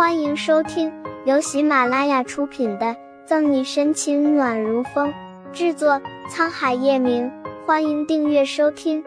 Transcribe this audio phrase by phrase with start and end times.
[0.00, 0.90] 欢迎收听
[1.26, 2.86] 由喜马拉雅出品的
[3.26, 5.12] 《赠你深情暖如风》，
[5.52, 7.30] 制作沧海夜明。
[7.66, 9.04] 欢迎订阅收听。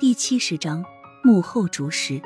[0.00, 0.84] 第七十章
[1.22, 2.20] 幕后主使。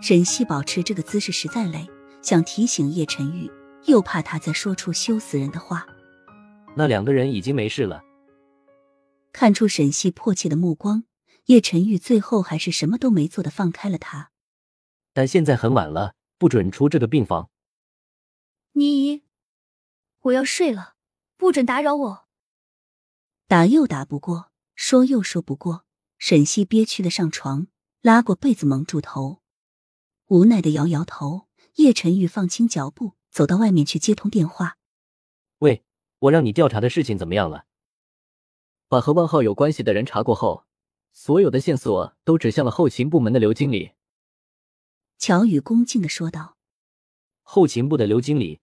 [0.00, 1.88] 沈西保持这个姿势实在累，
[2.22, 3.50] 想提醒叶晨玉，
[3.86, 5.84] 又怕他再说出羞死人的话。
[6.76, 8.00] 那两个人已经没事了。
[9.32, 11.02] 看出沈西迫切的目光，
[11.46, 14.30] 叶晨玉最后还是什么都没做的放开了他。
[15.20, 17.50] 但现在很晚了，不准出这个病房。
[18.72, 19.22] 你，
[20.20, 20.94] 我要睡了，
[21.36, 22.28] 不准打扰我。
[23.46, 25.84] 打又打不过，说又说不过，
[26.16, 27.66] 沈西憋屈的上床，
[28.00, 29.42] 拉过被子蒙住头，
[30.28, 31.48] 无奈的摇摇头。
[31.74, 34.78] 叶晨玉放轻脚步，走到外面去接通电话。
[35.58, 35.84] 喂，
[36.20, 37.66] 我让你调查的事情怎么样了？
[38.88, 40.64] 把和万浩有关系的人查过后，
[41.12, 43.92] 所有的线索都指向了后勤部门的刘经理。
[45.20, 46.56] 乔宇恭敬的说道
[47.44, 48.62] ：“后勤部的刘经理。”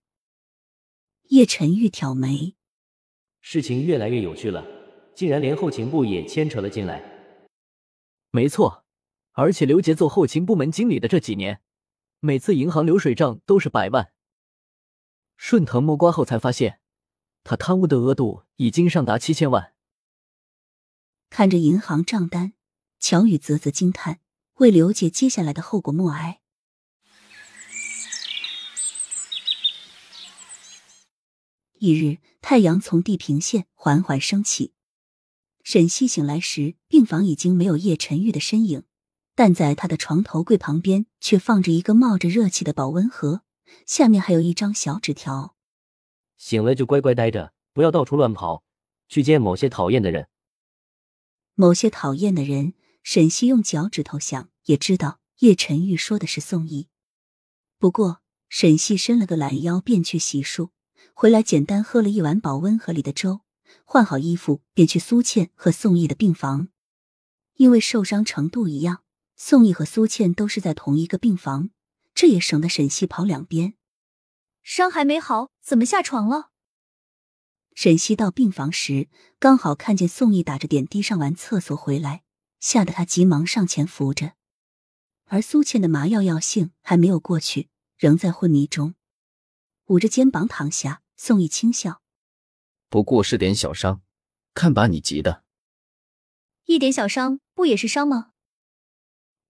[1.30, 2.56] 叶晨玉挑眉
[3.42, 4.66] ：“事情越来越有趣了，
[5.14, 7.04] 竟然连后勤部也牵扯了进来。
[8.34, 8.84] ”“没错，
[9.34, 11.62] 而且刘杰做后勤部门经理的这几年，
[12.22, 14.12] 每次银行流水账都是百万。
[15.36, 16.80] 顺藤摸瓜后才发现，
[17.44, 19.76] 他贪污的额度已经上达七千万。”
[21.30, 22.54] 看着银行账单，
[22.98, 24.22] 乔宇啧啧惊叹，
[24.56, 26.42] 为刘杰接下来的后果默哀。
[31.80, 34.74] 一日，太阳从地平线缓缓升起。
[35.64, 38.84] 沈西醒来时，病房已经没有叶晨玉的身影，
[39.36, 43.44] 但在他的床头柜旁边却放着一个冒着热气的保温盒，
[43.86, 45.56] 下面还有一张小纸条
[46.38, 48.64] ：“醒了就乖乖待着，不要到处乱跑，
[49.10, 50.30] 去见某些讨厌的人。”
[51.54, 56.88] 某些讨厌的人，沈西用脚趾头想，也知道叶晨玉说的是宋毅。
[57.78, 60.70] 不过，沈西伸了个懒腰，便去洗漱。
[61.14, 63.42] 回来，简单喝了一碗保温盒里的粥，
[63.86, 66.70] 换好衣服，便去苏倩和宋毅的病房。
[67.56, 69.04] 因为受伤程度一样，
[69.36, 71.72] 宋毅和苏倩都是在同一个病房，
[72.14, 73.74] 这也省得沈西跑两边。
[74.62, 76.52] 伤还没好，怎么下床了？
[77.74, 79.08] 沈西到病房时，
[79.40, 82.24] 刚好看见宋毅打着点滴上完厕所回来，
[82.60, 84.34] 吓得他急忙上前扶着。
[85.26, 88.96] 而苏倩的麻药药性还没有过去，仍在昏迷中，
[89.88, 91.02] 捂着肩膀躺下。
[91.20, 92.04] 宋毅轻笑
[92.90, 94.04] ：“不过是点小伤，
[94.54, 95.44] 看把你急的。
[96.66, 98.34] 一点小伤不也是伤吗？”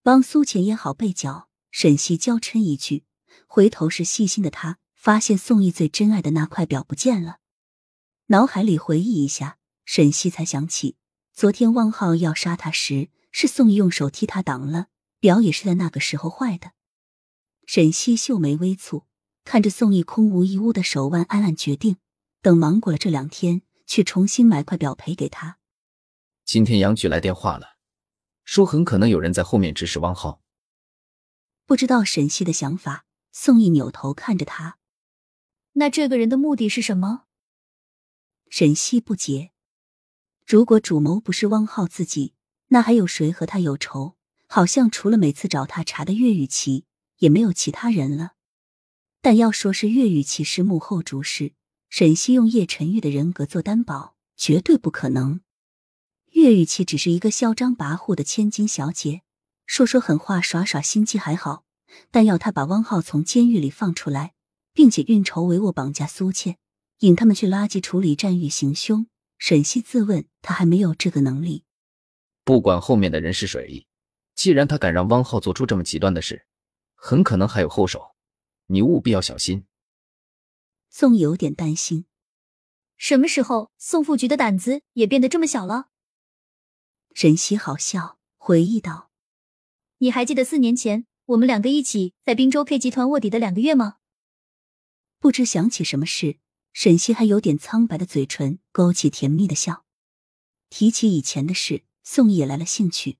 [0.01, 3.03] 帮苏浅掖好被角，沈西娇嗔一句，
[3.47, 7.39] 回头时细心的他发现宋毅最珍爱的那块表不见了，
[8.27, 10.95] 脑海里回忆一下，沈西才想起
[11.33, 14.87] 昨天汪浩要杀他时，是宋毅用手替他挡了，
[15.19, 16.71] 表也是在那个时候坏的。
[17.65, 19.03] 沈西秀眉微蹙。
[19.47, 21.95] 看着宋毅空无一物的手腕，暗暗决定，
[22.41, 25.57] 等忙过了这两天，去重新买块表赔给他。
[26.43, 27.77] 今天杨局来电话了，
[28.43, 30.41] 说很可能有人在后面指使汪浩。
[31.65, 34.79] 不知道沈西的想法，宋义扭头看着他。
[35.75, 37.23] 那这个人的目的是什么？
[38.49, 39.51] 沈西不解。
[40.45, 42.33] 如果主谋不是汪浩自己，
[42.67, 44.17] 那还有谁和他有仇？
[44.47, 46.83] 好像除了每次找他查的岳雨琪，
[47.19, 48.33] 也没有其他人了。
[49.27, 51.51] 但要说是岳雨琪是幕后主使，
[51.89, 55.41] 沈西用叶晨玉的人格做担保，绝对不可能。
[56.31, 59.23] 岳雨琪只是一个嚣张跋扈的千金小姐，
[59.65, 61.65] 说说狠话，耍耍心机还好，
[62.09, 64.31] 但要他把汪浩从监狱里放出来，
[64.71, 66.57] 并且运筹帷幄绑架苏倩，
[66.99, 69.07] 引他们去垃圾处理站狱行凶，
[69.37, 71.65] 沈西自问他还没有这个能力。
[72.45, 73.85] 不管后面的人是谁，
[74.35, 76.47] 既然他敢让汪浩做出这么极端的事，
[76.95, 78.15] 很可能还有后手。
[78.67, 79.65] 你务必要小心。
[80.89, 82.05] 宋有点担心，
[82.95, 85.89] 什么时候宋副局的胆子也变得这么小了？
[87.13, 89.11] 沈西好笑，回忆道
[89.99, 93.97] ：“你还记得四年前我们两个一起在滨州 K 集团卧底的两个月吗？”
[95.19, 96.39] 不知想起什么事，
[96.73, 99.85] 沈西还有点苍白的嘴唇勾起甜蜜的笑。
[100.69, 103.17] 提起以前的事，宋也来了兴趣。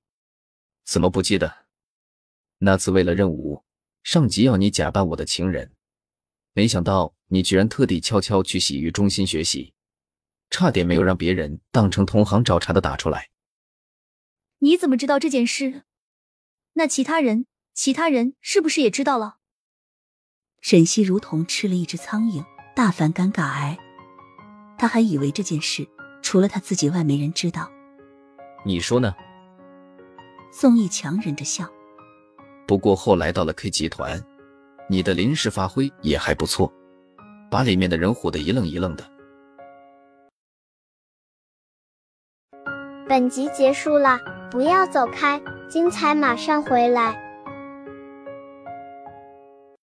[0.84, 1.66] 怎么不记得？
[2.58, 3.64] 那次为了任务。
[4.02, 5.72] 上级要你假扮我的情人，
[6.52, 9.74] 没想到你居然特地悄悄去洗浴中心学习，
[10.50, 13.28] 差点没有让别人当成同行找茬的打出来。
[14.60, 15.82] 你怎么知道这件事？
[16.72, 19.38] 那其他人，其他人是不是也知道了？
[20.60, 23.78] 沈西如同吃了一只苍蝇，大犯尴尬癌。
[24.78, 25.86] 他还以为这件事
[26.22, 27.70] 除了他自己外没人知道。
[28.64, 29.14] 你说呢？
[30.52, 31.68] 宋毅强忍着笑。
[32.68, 34.22] 不过后来到了 K 集团，
[34.90, 36.70] 你的临时发挥也还不错，
[37.50, 39.02] 把里面的人唬得一愣一愣的。
[43.08, 44.18] 本集结束了，
[44.50, 47.27] 不要走开，精彩马上回来。